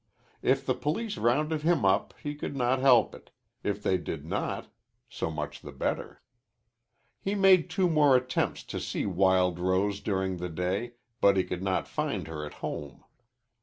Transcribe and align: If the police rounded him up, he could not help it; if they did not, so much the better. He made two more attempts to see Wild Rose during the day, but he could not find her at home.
If 0.41 0.65
the 0.65 0.73
police 0.73 1.15
rounded 1.15 1.61
him 1.61 1.85
up, 1.85 2.15
he 2.23 2.33
could 2.33 2.55
not 2.57 2.79
help 2.79 3.13
it; 3.13 3.29
if 3.63 3.83
they 3.83 3.99
did 3.99 4.25
not, 4.25 4.65
so 5.07 5.29
much 5.29 5.61
the 5.61 5.71
better. 5.71 6.23
He 7.19 7.35
made 7.35 7.69
two 7.69 7.87
more 7.87 8.15
attempts 8.15 8.63
to 8.63 8.79
see 8.79 9.05
Wild 9.05 9.59
Rose 9.59 9.99
during 10.01 10.37
the 10.37 10.49
day, 10.49 10.93
but 11.21 11.37
he 11.37 11.43
could 11.43 11.61
not 11.61 11.87
find 11.87 12.27
her 12.27 12.43
at 12.47 12.55
home. 12.65 13.03